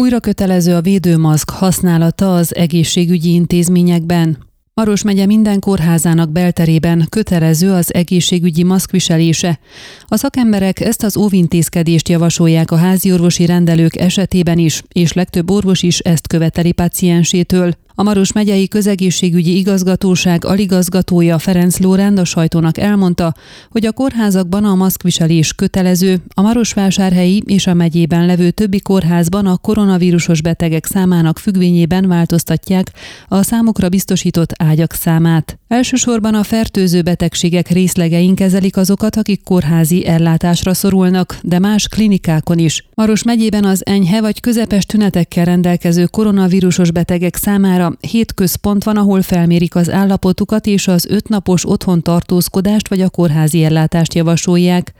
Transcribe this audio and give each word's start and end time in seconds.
Újra 0.00 0.20
kötelező 0.20 0.74
a 0.74 0.80
védőmaszk 0.80 1.50
használata 1.50 2.34
az 2.34 2.54
egészségügyi 2.54 3.32
intézményekben. 3.32 4.38
Maros 4.74 5.02
megye 5.02 5.26
minden 5.26 5.58
kórházának 5.58 6.30
belterében 6.30 7.06
kötelező 7.08 7.72
az 7.72 7.94
egészségügyi 7.94 8.62
maszkviselése. 8.62 9.58
A 10.06 10.16
szakemberek 10.16 10.80
ezt 10.80 11.02
az 11.02 11.16
óvintézkedést 11.16 12.08
javasolják 12.08 12.70
a 12.70 12.76
háziorvosi 12.76 13.46
rendelők 13.46 13.96
esetében 13.96 14.58
is, 14.58 14.82
és 14.92 15.12
legtöbb 15.12 15.50
orvos 15.50 15.82
is 15.82 15.98
ezt 15.98 16.26
követeli 16.26 16.72
paciensétől. 16.72 17.74
A 18.00 18.02
Maros 18.02 18.32
megyei 18.32 18.68
közegészségügyi 18.68 19.56
igazgatóság 19.56 20.44
aligazgatója 20.44 21.38
Ferenc 21.38 21.78
Lórend 21.78 22.18
a 22.18 22.24
sajtónak 22.24 22.78
elmondta, 22.78 23.34
hogy 23.70 23.86
a 23.86 23.92
kórházakban 23.92 24.64
a 24.64 24.74
maszkviselés 24.74 25.52
kötelező, 25.52 26.18
a 26.34 26.42
Marosvásárhelyi 26.42 27.42
és 27.46 27.66
a 27.66 27.74
megyében 27.74 28.26
levő 28.26 28.50
többi 28.50 28.80
kórházban 28.80 29.46
a 29.46 29.56
koronavírusos 29.56 30.42
betegek 30.42 30.86
számának 30.86 31.38
függvényében 31.38 32.08
változtatják 32.08 32.92
a 33.28 33.42
számukra 33.42 33.88
biztosított 33.88 34.52
ágyak 34.56 34.92
számát. 34.92 35.58
Elsősorban 35.68 36.34
a 36.34 36.42
fertőző 36.42 37.02
betegségek 37.02 37.68
részlegein 37.68 38.34
kezelik 38.34 38.76
azokat, 38.76 39.16
akik 39.16 39.42
kórházi 39.42 40.06
ellátásra 40.06 40.74
szorulnak, 40.74 41.38
de 41.42 41.58
más 41.58 41.88
klinikákon 41.88 42.58
is. 42.58 42.84
Maros 42.94 43.22
megyében 43.22 43.64
az 43.64 43.86
enyhe 43.86 44.20
vagy 44.20 44.40
közepes 44.40 44.86
tünetekkel 44.86 45.44
rendelkező 45.44 46.04
koronavírusos 46.04 46.90
betegek 46.90 47.36
számára 47.36 47.89
hét 48.00 48.34
központ 48.34 48.84
van, 48.84 48.96
ahol 48.96 49.22
felmérik 49.22 49.74
az 49.74 49.90
állapotukat 49.90 50.66
és 50.66 50.88
az 50.88 51.06
ötnapos 51.06 51.68
otthon 51.68 52.02
tartózkodást 52.02 52.88
vagy 52.88 53.00
a 53.00 53.10
kórházi 53.10 53.64
ellátást 53.64 54.14
javasolják. 54.14 54.92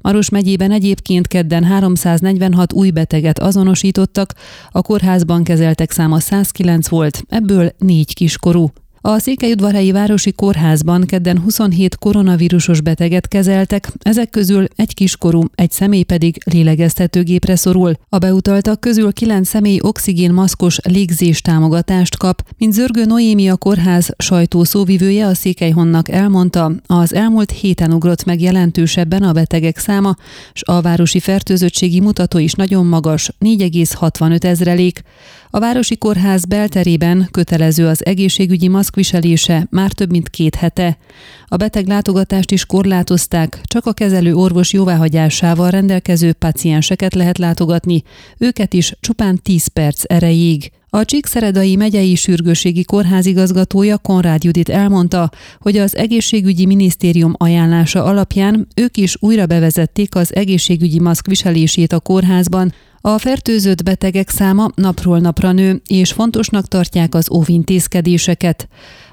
Maros 0.00 0.28
megyében 0.28 0.70
egyébként 0.70 1.26
kedden 1.26 1.64
346 1.64 2.72
új 2.72 2.90
beteget 2.90 3.38
azonosítottak, 3.38 4.34
a 4.70 4.82
kórházban 4.82 5.44
kezeltek 5.44 5.90
száma 5.90 6.20
109 6.20 6.88
volt, 6.88 7.22
ebből 7.28 7.72
négy 7.78 8.14
kiskorú. 8.14 8.70
A 9.06 9.18
Székelyudvarhelyi 9.18 9.92
Városi 9.92 10.32
Kórházban 10.32 11.04
kedden 11.04 11.40
27 11.40 11.96
koronavírusos 11.96 12.80
beteget 12.80 13.28
kezeltek, 13.28 13.92
ezek 13.98 14.30
közül 14.30 14.64
egy 14.76 14.94
kiskorú, 14.94 15.42
egy 15.54 15.70
személy 15.70 16.02
pedig 16.02 16.38
lélegeztetőgépre 16.44 17.56
szorul. 17.56 17.92
A 18.08 18.18
beutaltak 18.18 18.80
közül 18.80 19.12
9 19.12 19.48
személy 19.48 19.78
oxigénmaszkos 19.82 20.78
légzés 20.82 21.40
támogatást 21.40 22.16
kap. 22.16 22.42
Mint 22.58 22.72
Zörgő 22.72 23.04
Noémi 23.04 23.48
a 23.48 23.56
kórház 23.56 24.10
sajtószóvivője 24.18 25.26
a 25.26 25.34
Székelyhonnak 25.34 26.08
elmondta, 26.08 26.72
az 26.86 27.14
elmúlt 27.14 27.50
héten 27.50 27.92
ugrott 27.92 28.24
meg 28.24 28.40
jelentősebben 28.40 29.22
a 29.22 29.32
betegek 29.32 29.78
száma, 29.78 30.16
s 30.52 30.62
a 30.62 30.80
városi 30.80 31.20
fertőzöttségi 31.20 32.00
mutató 32.00 32.38
is 32.38 32.52
nagyon 32.52 32.86
magas, 32.86 33.30
4,65 33.40 34.44
ezrelék. 34.44 35.02
A 35.50 35.60
Városi 35.60 35.96
Kórház 35.96 36.44
belterében 36.44 37.28
kötelező 37.30 37.86
az 37.86 38.06
egészségügyi 38.06 38.68
maszkviselése 38.96 39.66
már 39.70 39.92
több 39.92 40.10
mint 40.10 40.30
két 40.30 40.54
hete. 40.54 40.98
A 41.46 41.56
beteg 41.56 41.86
látogatást 41.86 42.50
is 42.50 42.66
korlátozták, 42.66 43.60
csak 43.64 43.86
a 43.86 43.92
kezelő 43.92 44.34
orvos 44.34 44.72
jóváhagyásával 44.72 45.70
rendelkező 45.70 46.32
pacienseket 46.32 47.14
lehet 47.14 47.38
látogatni, 47.38 48.02
őket 48.38 48.72
is 48.72 48.96
csupán 49.00 49.42
10 49.42 49.66
perc 49.66 50.02
erejéig. 50.06 50.70
A 50.96 51.04
Csíkszeredai 51.04 51.76
megyei 51.76 52.14
sürgőségi 52.14 52.84
kórház 52.84 53.26
igazgatója 53.26 53.98
Konrád 53.98 54.44
Judit 54.44 54.68
elmondta, 54.68 55.30
hogy 55.58 55.76
az 55.76 55.96
egészségügyi 55.96 56.66
minisztérium 56.66 57.34
ajánlása 57.36 58.04
alapján 58.04 58.66
ők 58.76 58.96
is 58.96 59.16
újra 59.20 59.46
bevezették 59.46 60.14
az 60.14 60.34
egészségügyi 60.34 61.00
maszk 61.00 61.26
viselését 61.26 61.92
a 61.92 62.00
kórházban, 62.00 62.72
a 63.00 63.18
fertőzött 63.18 63.82
betegek 63.82 64.28
száma 64.28 64.70
napról 64.74 65.18
napra 65.18 65.52
nő, 65.52 65.82
és 65.86 66.12
fontosnak 66.12 66.68
tartják 66.68 67.14
az 67.14 67.30
óvintézkedéseket. 67.30 68.68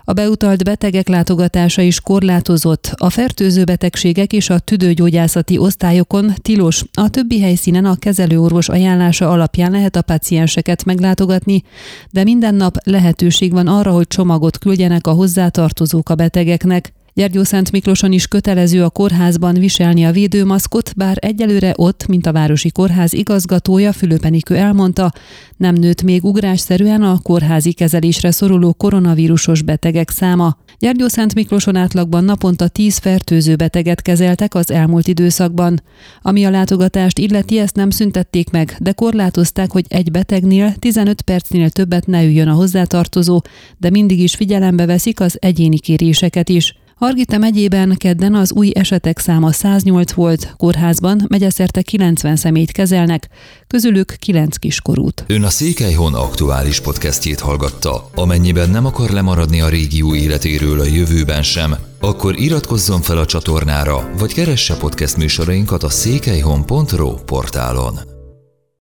A 0.06 0.14
beutalt 0.14 0.64
betegek 0.64 1.08
látogatása 1.08 1.82
is 1.82 2.02
korlátozott, 2.02 2.94
a 2.98 3.10
fertőző 3.10 3.64
betegségek 3.64 4.34
és 4.34 4.50
a 4.50 4.60
tüdőgyógyászati 4.60 5.58
osztályokon 5.58 6.34
tilos, 6.42 6.84
a 6.94 7.10
többi 7.10 7.42
helyszínen 7.42 7.86
a 7.86 7.96
kezelőorvos 7.96 8.70
ajánlása 8.70 9.30
alapján 9.30 9.72
lehet 9.72 9.96
a 9.96 10.02
pacienseket 10.02 10.86
meglátogatni, 10.86 11.64
de 12.12 12.24
minden 12.24 12.56
nap 12.56 12.76
lehetőség 12.84 13.52
van 13.52 13.68
arra, 13.68 13.92
hogy 13.92 14.08
csomagot 14.08 14.58
küldjenek 14.58 15.08
a 15.08 15.12
hozzátartozók 15.12 16.10
a 16.10 16.16
betegeknek. 16.16 16.94
Szent 17.42 17.72
Miklóson 17.72 18.12
is 18.12 18.28
kötelező 18.28 18.84
a 18.84 18.90
kórházban 18.90 19.54
viselni 19.54 20.06
a 20.06 20.12
védőmaszkot, 20.12 20.94
bár 20.96 21.18
egyelőre 21.20 21.74
ott, 21.76 22.08
mint 22.08 22.26
a 22.26 22.32
Városi 22.32 22.72
Kórház 22.72 23.14
igazgatója 23.14 23.92
Fülöpenikő 23.92 24.56
elmondta, 24.56 25.12
nem 25.58 25.76
nőtt 25.76 26.02
még 26.04 26.24
ugrásszerűen 26.24 27.02
a 27.02 27.20
kórházi 27.24 27.74
kezelésre 27.74 28.32
szoruló 28.32 28.74
koronavírusos 28.74 29.62
betegek 29.62 30.10
száma. 30.10 30.58
Szent 30.98 31.34
Miklóson 31.34 31.76
átlagban 31.76 32.24
naponta 32.24 32.68
10 32.68 32.98
fertőző 32.98 33.56
beteget 33.56 34.02
kezeltek 34.02 34.56
az 34.56 34.72
elmúlt 34.72 35.08
időszakban. 35.08 35.82
Ami 36.22 36.46
a 36.46 36.50
látogatást 36.50 37.20
illeti, 37.20 37.60
ezt 37.60 37.76
nem 37.76 37.90
szüntették 37.90 38.50
meg, 38.50 38.76
de 38.80 38.92
korlátozták, 38.92 39.72
hogy 39.72 39.86
egy 39.88 40.12
betegnél 40.12 40.76
15 40.76 41.22
percnél 41.22 41.70
többet 41.70 42.08
ne 42.08 42.24
üljön 42.24 42.48
a 42.48 42.54
hozzátartozó, 42.54 43.42
de 43.78 43.90
mindig 43.90 44.20
is 44.20 44.36
figyelembe 44.36 44.86
veszik 44.86 45.20
az 45.20 45.38
egyéni 45.40 45.80
kéréseket 45.80 46.50
is. 46.50 46.82
Hargita 46.96 47.38
megyében 47.38 47.96
kedden 47.98 48.36
az 48.36 48.52
új 48.52 48.72
esetek 48.74 49.20
száma 49.20 49.52
108 49.52 50.12
volt, 50.12 50.54
kórházban 50.58 51.26
megyeszerte 51.28 51.82
90 51.82 52.36
szemét 52.36 52.72
kezelnek, 52.72 53.30
közülük 53.68 54.16
9 54.20 54.58
kiskorút. 54.58 55.24
Ön 55.28 55.44
a 55.44 55.50
Székelyhon 55.50 56.14
aktuális 56.14 56.80
podcastjét 56.80 57.40
hallgatta. 57.40 58.10
Amennyiben 58.16 58.70
nem 58.70 58.86
akar 58.86 59.10
lemaradni 59.10 59.62
a 59.62 59.70
régió 59.70 60.16
életéről 60.16 60.80
a 60.80 60.86
jövőben 60.86 61.44
sem, 61.44 61.76
akkor 62.00 62.40
iratkozzon 62.40 63.02
fel 63.02 63.18
a 63.18 63.26
csatornára, 63.26 64.10
vagy 64.18 64.34
keresse 64.34 64.78
podcast 64.78 65.18
műsorainkat 65.18 65.84
a 65.84 65.90
székelyhon.pro 65.90 67.14
portálon. 67.14 68.13